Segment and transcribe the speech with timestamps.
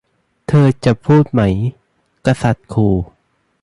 [0.47, 1.41] เธอจะพูดไหม
[2.25, 2.95] กษัตริย์ขู่